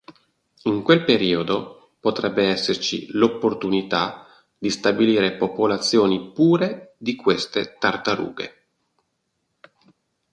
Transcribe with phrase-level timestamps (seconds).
[0.63, 4.25] In quel periodo potrebbe esserci l'opportunità
[4.57, 8.63] di stabilire popolazioni pure di queste tartarughe.